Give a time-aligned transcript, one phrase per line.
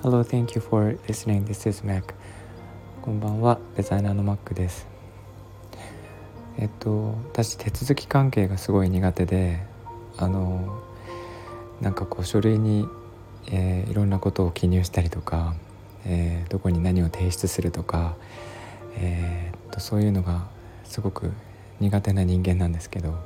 [0.00, 1.44] Hello, thank you for listening.
[1.46, 2.14] This is Mac.
[3.02, 4.86] こんばんは、デザイナーの Mac です。
[6.58, 9.58] えっと、私手続き関係がすごい苦手で、
[10.16, 10.80] あの
[11.80, 12.86] なんかこう書類に、
[13.50, 15.56] えー、いろんなことを記入したりとか、
[16.06, 18.14] えー、どこに何を提出するとか、
[18.96, 20.46] えー、っとそういうのが
[20.84, 21.32] すごく
[21.80, 23.18] 苦手な人間なんですけど、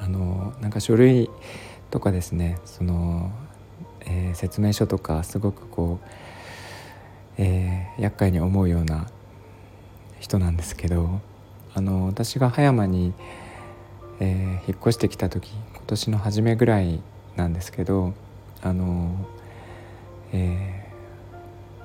[0.00, 1.30] あのなんか書類
[1.90, 3.30] とかですね、その
[4.06, 6.08] えー、説明書とかすごくこう、
[7.38, 9.08] えー、厄介に思うような
[10.20, 11.20] 人なんですけど
[11.74, 13.12] あの私が葉山に、
[14.20, 17.00] えー、引っ越してきた時今年の初めぐらい
[17.34, 18.14] なんですけど
[18.62, 19.26] あの、
[20.32, 20.88] え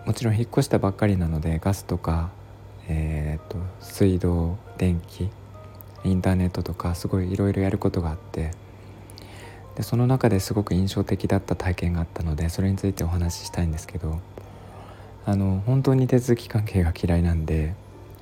[0.03, 2.29] ー、もちろん引っ越したばっかりなのでガスとか、
[2.87, 5.29] えーと、と水道電気
[6.03, 8.51] インターネットとかすごいいろいろやることがあって
[9.75, 14.19] でその中ですごく印象的だった体験があったのでそれについてお話ししたいんですけど
[15.25, 17.75] あの本当に手続き関係が嫌いなんで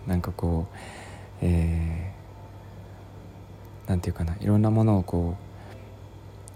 [0.05, 0.75] なんかこう、
[1.41, 5.37] えー、ていうかないろんなものをこ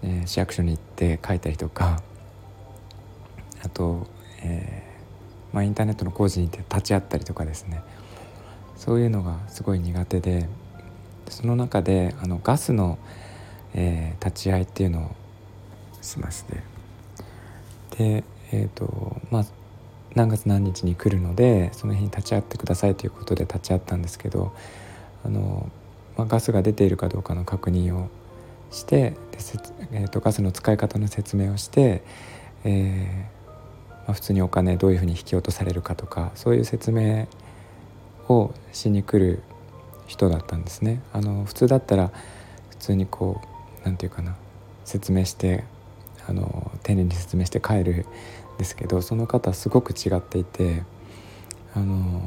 [0.02, 2.02] う、えー、市役所に行って書いたりとか
[3.62, 4.06] あと、
[4.42, 7.80] えーまあ、インターネットの工事に行って立ち会ったりとかですね。
[8.76, 10.48] そういうのがすごい苦手で
[11.32, 12.98] その中であのガスの、
[13.74, 15.10] えー、立ち会いっていうのを
[16.02, 16.62] しまして
[17.96, 19.44] でえっ、ー、とまあ
[20.14, 24.52] 何月何日に来るのでその日に立ち会ってくださいということで立ち会ったんですけど
[25.24, 25.68] あの、
[26.16, 28.08] まあ、ガスが出ているかどうかの確認を
[28.70, 29.38] してで、
[29.92, 32.02] えーと、ガスの使い方の説明をして、
[32.64, 33.34] えー
[34.06, 37.26] まあ、普通にお金どういうふうに引き落とされるかとかそういう説明
[38.28, 39.42] をしに来る
[40.06, 41.00] 人だったんですね。
[41.12, 42.10] あの普通だったら
[42.70, 44.36] 普通にこう何て言うかな
[44.84, 45.64] 説明して
[46.26, 48.06] あの丁寧に説明して帰る
[48.54, 50.82] んですけどその方すごく違っていて
[51.74, 52.22] あの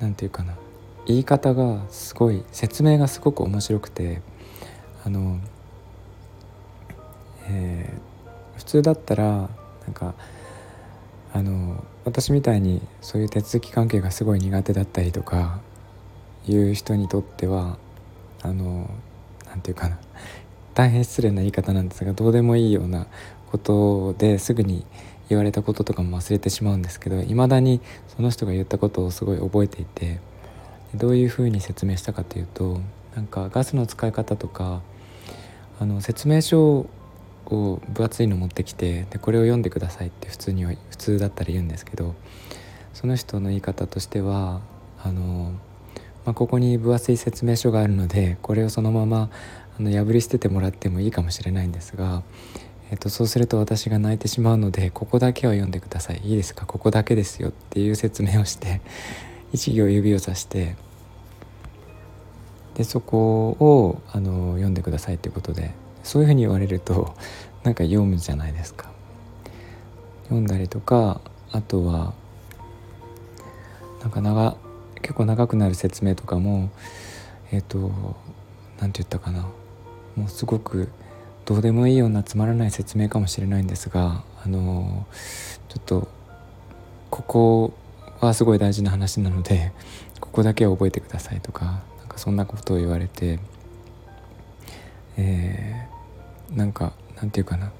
[0.00, 0.54] 何て言うかな
[1.06, 4.22] 言い方がすごい説明がすごく面白くて
[5.04, 5.38] あの、
[7.48, 9.48] えー、普通だったらな
[9.90, 10.14] んか
[11.32, 15.60] あの私みたいにそういう手続き関係がすごい苦手だったりとか
[16.46, 17.78] いう人にとっては
[18.42, 18.90] あの
[19.46, 19.98] 何て言うかな。
[20.74, 23.06] 大変失礼な言い方なんですがどうでもいいような
[23.50, 24.86] ことですぐに
[25.28, 27.80] 言われたこととかも忘れてしまうんですけどいまだに
[28.16, 30.20] その人が言ったことをすごい覚えていて
[30.94, 32.80] どういうふうに説明したかというと
[33.14, 34.80] なんかガスの使い方とか
[35.80, 36.86] あの説明書
[37.46, 42.14] を分厚いの持ってきてでこれを読んでくださいって普通には普通だったら言うんですけど
[42.94, 44.60] その人の言い方としては
[45.02, 45.52] あの
[46.24, 49.30] まあ、ここに分厚い説明書があるのでこれをそのまま
[49.78, 52.22] あの破り捨ててもらってもいいかもしれないんですが、
[52.90, 56.66] えー、とそうすると私が泣いてしまうのでここだけは読んでくださいいいですか？
[56.66, 58.80] ここだけですよっていう説明をして
[59.52, 60.76] 一行指をさして
[62.74, 65.72] でそこをあの読んでくださいっていうことで
[66.04, 67.14] そういうふうに言われると
[67.64, 68.90] なんか読むじゃないですか。
[70.24, 72.14] 読んだりとかあとは
[74.00, 74.56] なんか長
[75.02, 76.70] 結構長くなる説明とかも
[77.50, 77.90] えっ、ー、と
[78.80, 79.48] 何て言ったかな。
[80.16, 80.88] もうすごく
[81.44, 85.06] どうでもいいようなつまらない説明かもしれないんですがあの
[85.68, 86.08] ちょっと
[87.10, 87.72] ここ
[88.20, 89.72] はすごい大事な話なので
[90.20, 93.40] ここだけは覚えてくださいとかなんかそんなことを言われて、
[95.16, 97.72] えー、なんかなんていうかな。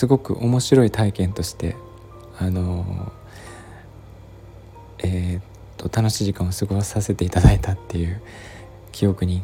[0.00, 1.76] すごく面白い体験として
[2.38, 3.12] あの
[5.02, 5.42] えー、っ
[5.76, 8.20] と楽しい時間を過ごさせていただいたっていう
[8.92, 9.42] 記憶に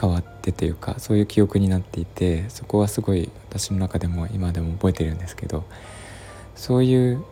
[0.00, 5.64] 変わってというかそういう記憶になっていてそこはすごい私の中でも今でも覚えてるんですけど
[6.54, 7.24] そういう、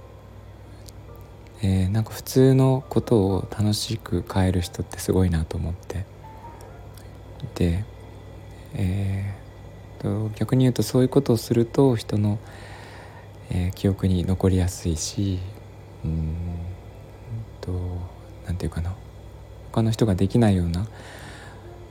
[1.63, 6.05] えー、なんか普通のことを楽しく変える人ってすごいなと思って。
[7.55, 7.85] で、
[8.75, 12.39] えーと、逆に言うとそういうことをすると人の、
[13.51, 15.39] えー、記憶に残りやすいし
[16.05, 16.50] うん
[17.71, 17.79] と
[18.47, 18.95] 何て言うかな
[19.73, 20.87] 他の人ができないような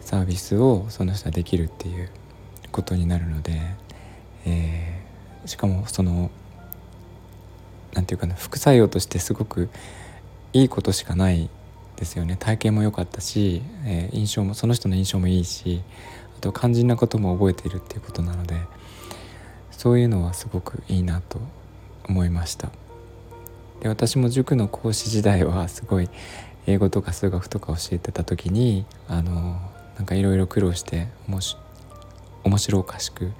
[0.02, 2.10] サービスをその人はできるっていう
[2.72, 3.60] ことになるので、
[4.46, 6.30] えー、しかもその
[7.94, 9.70] 何て言うかな副作用としてすごく
[10.54, 11.50] いいことしかない
[11.96, 15.81] ですよね体験も良かったし、えー、印象もその人の印象もいいし
[16.38, 18.56] あと肝心なことも覚えているっていうことなので
[19.72, 21.40] そういうのはすごくいいなと
[22.08, 22.89] 思いました。
[23.81, 26.10] で私も塾の講師時代はすごい
[26.68, 29.60] 英語とか数学とか教えてた時にあの
[29.96, 33.31] なんかいろいろ苦労して面白おかしく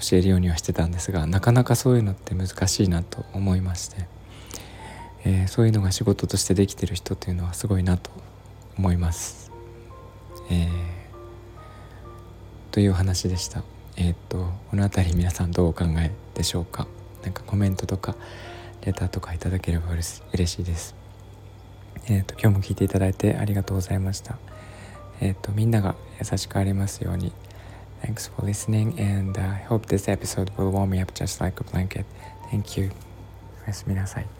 [0.00, 4.06] 教えるようにはしてたんですがなかなかそういうのって難しいなと思いまして、
[5.24, 8.10] えー、そういうのが仕事としてできてる人っていうのはすごいなと
[8.78, 9.50] 思います。
[10.50, 10.68] えー、
[12.70, 13.62] という話でした。
[13.96, 16.86] えー、っとこの辺り皆さんどうお考えでしょうか？
[17.22, 18.16] 何かコメントとか
[18.84, 20.94] レターとかいただければ嬉しいです。
[22.08, 24.38] えーと、今日も聞いていただいてありがとうございました。
[25.20, 27.32] えっ、ー、とみんなが優しくありますように。
[28.02, 32.04] Thanks for listening and I hope this episode will warm me up just like a blanket.
[32.50, 32.90] Thank you.
[33.64, 34.39] おやすみなさい。